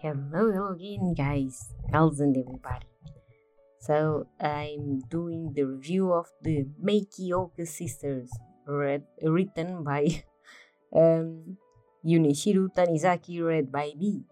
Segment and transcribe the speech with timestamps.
[0.00, 2.86] Hello, again, guys, girls, and everybody.
[3.80, 8.30] So, I'm doing the review of the Makioka Sisters,
[8.64, 10.22] read, written by
[10.94, 11.58] um,
[12.06, 14.22] Junichiro Tanizaki, read by me.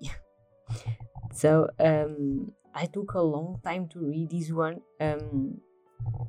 [1.33, 4.83] so, um, I took a long time to read this one.
[5.01, 5.61] Um,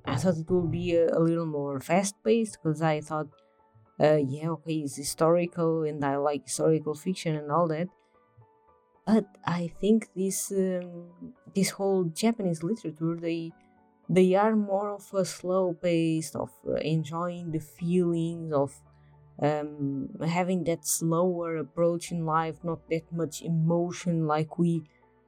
[0.03, 3.27] I thought it would be a, a little more fast paced because I thought,
[4.01, 7.87] uh, yeah, okay, it's historical and I like historical fiction and all that
[9.07, 13.53] but I think this um, this whole Japanese literature they
[14.09, 18.75] they are more of a slow pace of uh, enjoying the feelings of
[19.41, 24.83] um, having that slower approach in life, not that much emotion like we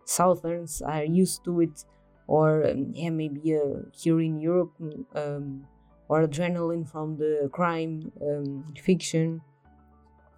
[0.06, 1.86] Southerns are used to it,
[2.28, 4.74] or um, yeah maybe uh, here in Europe
[5.16, 5.68] um,
[6.10, 9.42] or adrenaline from the crime um, fiction,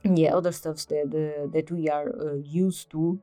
[0.03, 3.19] yeah other stuffs that uh, that we are uh, used to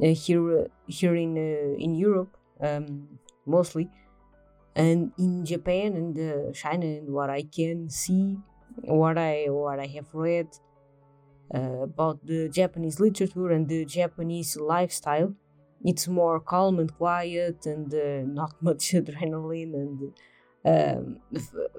[0.00, 3.88] here here in uh, in Europe um, mostly,
[4.74, 8.36] and in Japan and uh, China and what I can see,
[8.82, 10.48] what I what I have read
[11.52, 15.32] about the Japanese literature and the Japanese lifestyle,
[15.84, 20.12] it's more calm and quiet and not much adrenaline and
[20.66, 21.20] um,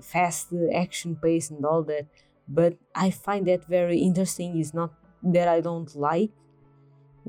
[0.01, 2.07] fast action pace and all that.
[2.47, 4.57] But I find that very interesting.
[4.57, 6.31] It's not that I don't like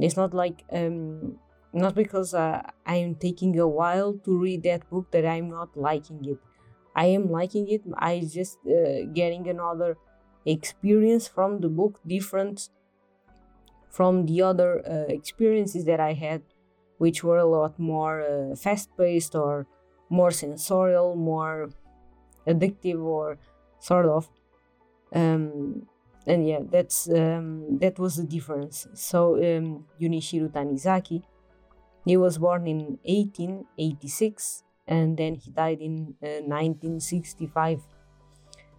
[0.01, 1.39] it's not like um,
[1.73, 5.77] not because uh, I am taking a while to read that book that I'm not
[5.77, 6.39] liking it.
[6.95, 7.83] I am liking it.
[7.97, 9.97] I just uh, getting another
[10.47, 12.71] experience from the book, different
[13.91, 16.43] from the other uh, experiences that I had,
[16.99, 19.67] which were a lot more uh, fast paced or
[20.11, 21.71] more sensorial, more
[22.47, 23.39] addictive, or
[23.81, 24.29] sort of.
[25.13, 25.87] Um,
[26.29, 28.87] and yeah that's um, that was the difference.
[28.95, 31.23] So um, Junichiro Tanizaki
[32.09, 37.83] he was born in 1886 and then he died in uh, 1965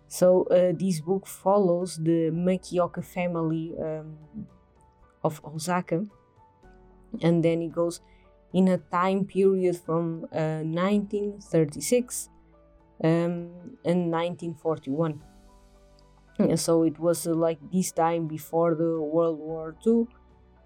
[0.08, 4.18] so uh, this book follows the Makioka family um,
[5.24, 6.04] of Osaka
[7.22, 8.02] and then it goes
[8.52, 12.30] in a time period from uh, 1936
[13.04, 13.10] um,
[13.86, 15.22] and 1941
[16.56, 20.08] so it was uh, like this time before the World War II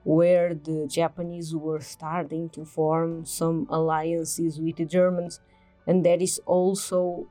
[0.03, 5.39] where the Japanese were starting to form some alliances with the Germans,
[5.87, 7.27] and that is also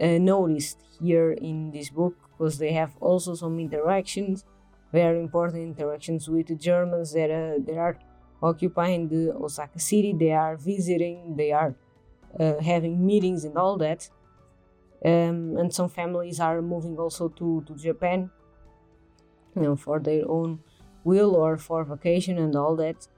[0.00, 4.44] uh, noticed here in this book because they have also some interactions,
[4.92, 7.98] very important interactions with the Germans that uh, they are
[8.42, 11.74] occupying the Osaka city, they are visiting, they are
[12.38, 14.08] uh, having meetings and all that
[15.04, 18.30] um, and some families are moving also to, to Japan
[19.56, 20.60] you know, for their own
[21.04, 23.08] will or for vacation and all that.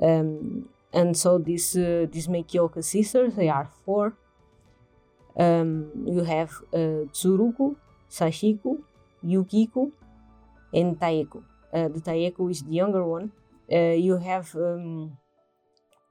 [0.00, 4.14] Um, and so these uh, these Makioka sisters, they are four.
[5.38, 7.76] Um, you have uh, Tsuruko,
[8.10, 8.78] Sachiko,
[9.24, 9.92] Yukiko,
[10.72, 11.42] and Taeko.
[11.72, 13.32] Uh, the Taeko is the younger one.
[13.70, 15.18] Uh, you have um,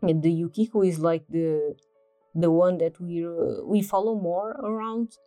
[0.01, 1.75] the Yukiko is like the
[2.35, 5.17] the one that we uh, we follow more around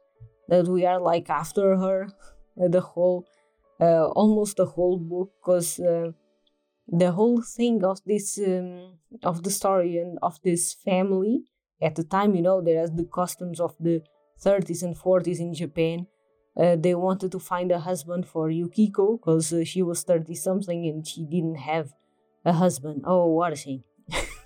[0.48, 2.08] that we are like after her
[2.56, 3.26] the whole
[3.80, 6.10] uh, almost the whole book because uh,
[6.88, 11.44] the whole thing of this um, of the story and of this family
[11.80, 14.02] at the time you know there there's the customs of the
[14.40, 16.06] 30s and 40s in japan
[16.56, 20.86] uh, they wanted to find a husband for yukiko because uh, she was 30 something
[20.86, 21.92] and she didn't have
[22.44, 23.02] a husband.
[23.04, 23.84] Oh what a shame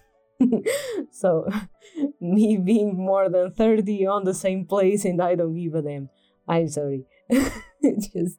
[1.10, 1.48] so
[2.20, 6.08] me being more than 30 on the same place and I don't give a damn.
[6.48, 7.04] I'm sorry.
[7.28, 8.38] it's just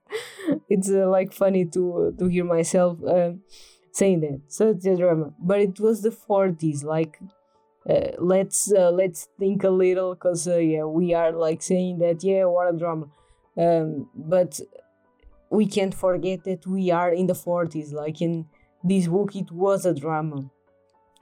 [0.69, 3.31] it's uh, like funny to to hear myself uh,
[3.91, 4.41] saying that.
[4.47, 6.83] So it's a drama, but it was the 40s.
[6.83, 7.19] Like
[7.89, 12.23] uh, let's uh, let's think a little, cause uh, yeah, we are like saying that
[12.23, 13.07] yeah, what a drama.
[13.57, 14.59] Um, but
[15.49, 17.93] we can't forget that we are in the 40s.
[17.93, 18.47] Like in
[18.83, 20.49] this book, it was a drama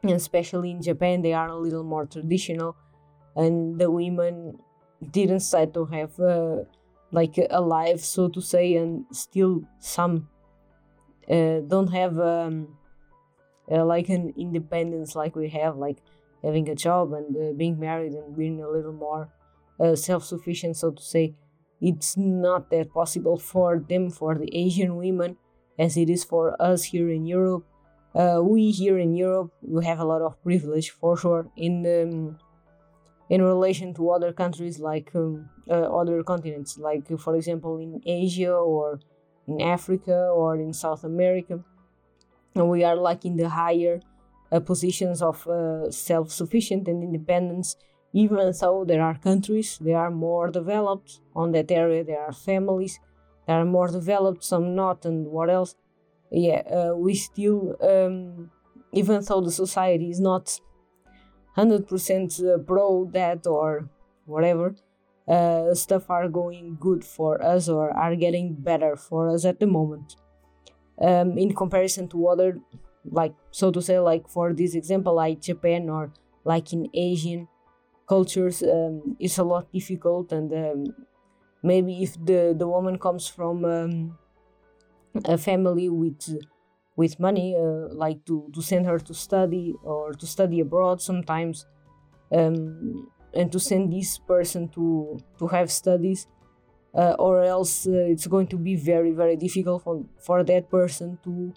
[0.04, 2.76] especially in Japan, they are a little more traditional,
[3.36, 4.60] and the women
[5.12, 6.58] didn't start to have uh,
[7.12, 10.30] like a life, so to say, and still some
[11.30, 12.78] uh, don't have um,
[13.72, 15.98] uh, like an independence like we have, like
[16.44, 19.30] having a job and uh, being married and being a little more
[19.80, 21.36] uh, self-sufficient, so to say.
[21.80, 25.38] It's not that possible for them, for the Asian women,
[25.80, 27.66] as it is for us here in Europe
[28.16, 32.38] uh, we here in Europe we have a lot of privilege for sure in um,
[33.32, 38.54] in relation to other countries like um, uh, other continents, like for example in Asia
[38.54, 39.00] or
[39.48, 41.64] in Africa or in South America.
[42.56, 44.02] we are like in the higher
[44.52, 47.78] uh, positions of uh, self-sufficient and independence.
[48.14, 52.04] Even though there are countries they are more developed on that area.
[52.04, 53.00] There are families
[53.48, 55.76] that are more developed some not and what else
[56.32, 58.50] yeah uh, we still um,
[58.94, 60.60] even though the society is not
[61.58, 63.90] 100% uh, pro that or
[64.26, 64.76] whatever
[65.28, 69.68] uh, stuff are going good for us or are getting better for us at the
[69.68, 70.16] moment.
[71.00, 72.60] Um, in comparison to other
[73.04, 76.14] like so to say like for this example like japan or
[76.44, 77.48] like in asian
[78.08, 80.94] cultures um, it's a lot difficult and um,
[81.64, 84.18] maybe if the the woman comes from um,
[85.26, 86.30] a family with
[86.96, 91.66] with money uh, like to to send her to study or to study abroad sometimes
[92.32, 96.28] um, and to send this person to to have studies
[96.94, 101.18] uh, or else uh, it's going to be very very difficult for, for that person
[101.24, 101.54] to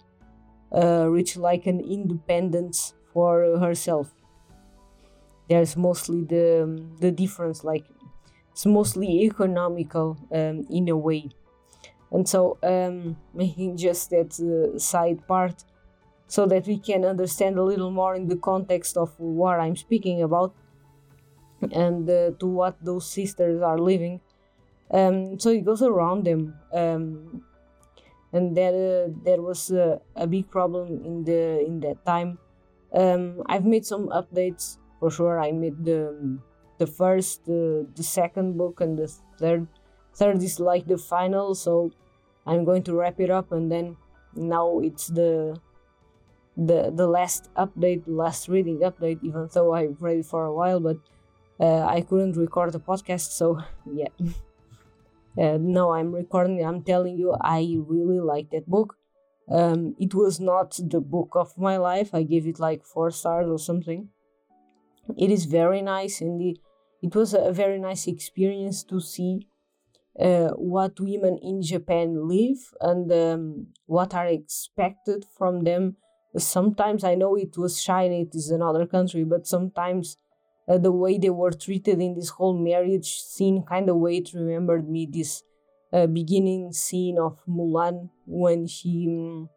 [0.75, 4.13] uh, reach like an independence for herself.
[5.49, 7.85] There's mostly the the difference like
[8.51, 11.29] it's mostly economical um, in a way
[12.15, 15.63] and so um, making just that uh, side part
[16.27, 20.23] so that we can understand a little more in the context of what i'm speaking
[20.23, 20.55] about
[21.71, 24.21] and uh, to what those sisters are living.
[24.91, 27.43] Um, so it goes around them um,
[28.33, 32.37] and there uh, there was uh, a big problem in the in that time.
[32.93, 35.39] Um, i've made some updates for sure.
[35.39, 36.37] I made the
[36.77, 39.07] the first uh, the second book and the
[39.39, 39.67] third.
[40.13, 41.91] Third is like the final so
[42.45, 43.95] i'm going to wrap it up and then
[44.35, 45.59] now it's the
[46.57, 50.79] the the last update last reading update even though i've read it for a while
[50.79, 50.97] but
[51.59, 53.59] uh, i couldn't record the podcast so
[53.93, 54.09] yeah.
[55.37, 57.59] Uh, no i'm recording i'm telling you i
[57.89, 58.95] really like that book.
[59.49, 62.13] Um, it was not the book of my life.
[62.13, 64.09] I gave it like four stars or something.
[65.17, 66.57] It is very nice and the,
[67.01, 69.47] it was a very nice experience to see
[70.19, 75.97] uh, what women in japan live and um, what are expected from them.
[76.37, 80.17] Sometimes i know it was china it is another country but sometimes
[80.67, 84.33] uh, the way they were treated in this whole marriage scene kind of way it
[84.33, 85.43] remembered me this
[85.93, 89.49] uh, beginning scene of Mulan when she um,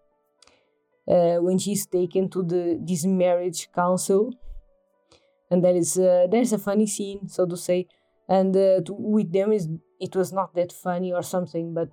[1.06, 4.34] when she's taken to the this marriage council.
[5.50, 7.88] And that is there's a funny scene so to say.
[8.28, 9.68] And uh, to, with them is
[10.00, 11.90] it was not that funny or something but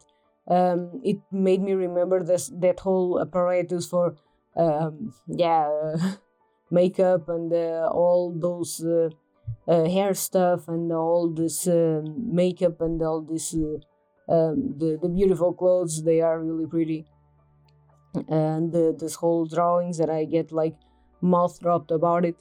[0.47, 4.15] um, it made me remember this that whole apparatus for
[4.55, 5.69] um, yeah
[6.71, 9.09] makeup and uh, all those uh,
[9.67, 13.53] uh, hair stuff and all this makeup and all this
[14.27, 17.05] um, the, the beautiful clothes they are really pretty.
[18.29, 20.75] And this whole drawings that i get like
[21.21, 22.35] mouth dropped about it.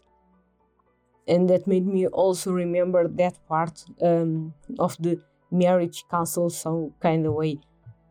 [1.27, 5.21] And that made me also remember that part um, of the
[5.55, 7.59] marriage council some kind of way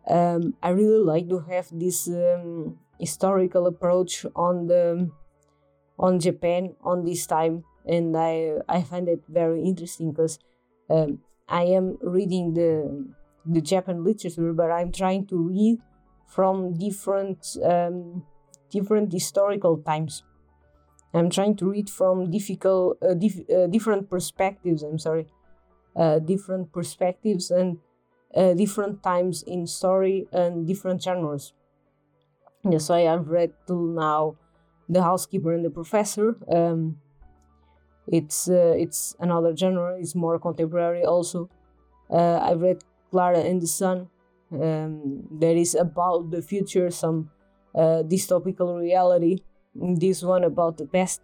[0.09, 5.09] um, i really like to have this um, historical approach on the
[5.99, 10.39] on Japan on this time, and I I find it very interesting because
[10.89, 13.05] um, I am reading the
[13.45, 15.79] the Japan literature, but I'm trying to read
[16.27, 18.23] from different um,
[18.71, 20.23] different historical times.
[21.13, 24.81] I'm trying to read from difficult uh, dif- uh, different perspectives.
[24.83, 25.27] I'm sorry,
[25.95, 27.77] different perspectives and
[28.35, 31.53] uh, different times in story and different genres.
[32.63, 34.35] Yes, I have read till now
[34.89, 36.35] the housekeeper and the professor.
[36.49, 36.97] Um,
[38.07, 39.97] it's uh, it's another genre.
[39.99, 41.03] It's more contemporary.
[41.03, 41.49] Also,
[42.09, 44.09] uh, I read Clara and the Sun.
[44.51, 47.31] Um, that is about the future, some
[47.75, 49.39] uh, dystopical reality.
[49.73, 51.21] This one about the past,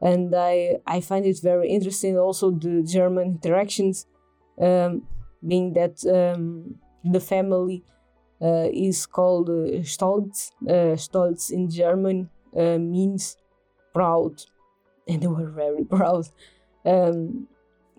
[0.00, 2.18] and I I find it very interesting.
[2.18, 4.06] Also, the German interactions,
[4.60, 5.02] um,
[5.46, 7.84] being that um, the family
[8.40, 13.36] uh, is called uh, Stolz, uh, Stolz in German, uh, means
[13.92, 14.42] proud,
[15.06, 16.26] and they were very proud.
[16.84, 17.48] Um,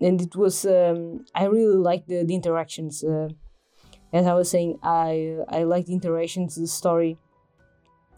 [0.00, 3.04] and it was um, I really liked the, the interactions.
[3.04, 3.28] Uh,
[4.12, 7.16] as I was saying, I I like the interactions, the story,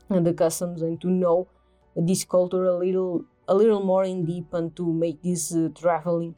[0.09, 1.49] and the customs, and to know
[1.95, 6.35] this culture a little a little more in deep, and to make this uh, traveling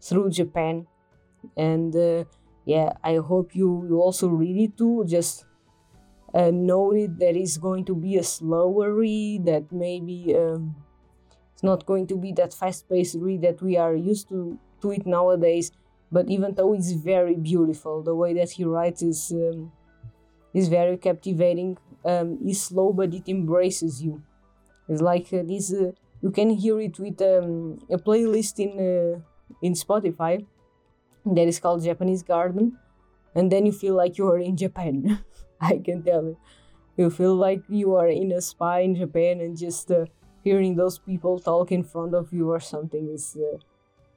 [0.00, 0.86] through Japan.
[1.56, 2.24] And uh,
[2.64, 5.04] yeah, I hope you you also read it too.
[5.06, 5.46] Just
[6.34, 10.74] uh, noted that it's going to be a slower read, that maybe um,
[11.52, 14.92] it's not going to be that fast paced read that we are used to, to
[14.92, 15.72] it nowadays.
[16.10, 19.72] But even though it's very beautiful, the way that he writes is um,
[20.54, 21.78] is very captivating.
[22.04, 24.22] Um, it's slow, but it embraces you.
[24.88, 25.72] It's like uh, this.
[25.72, 29.20] Uh, you can hear it with um, a playlist in uh,
[29.62, 30.46] in Spotify
[31.26, 32.78] that is called Japanese Garden,
[33.34, 35.20] and then you feel like you are in Japan.
[35.60, 36.38] I can tell you,
[36.96, 40.06] you feel like you are in a spa in Japan and just uh,
[40.44, 43.58] hearing those people talk in front of you or something is uh,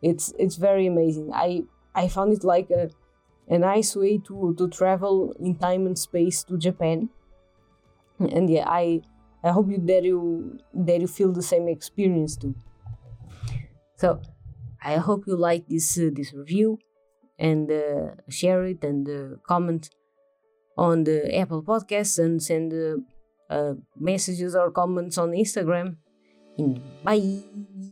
[0.01, 1.31] it's it's very amazing.
[1.33, 1.63] I
[1.95, 2.89] I found it like a
[3.49, 7.09] a nice way to to travel in time and space to Japan,
[8.19, 9.01] and yeah, I
[9.43, 12.55] I hope you that you that you feel the same experience too.
[13.97, 14.21] So
[14.83, 16.79] I hope you like this uh, this review
[17.37, 19.89] and uh, share it and uh, comment
[20.77, 22.97] on the Apple Podcasts and send uh,
[23.53, 25.97] uh, messages or comments on Instagram.
[26.57, 27.90] And bye.